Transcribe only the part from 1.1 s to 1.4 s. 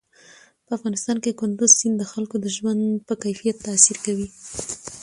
کې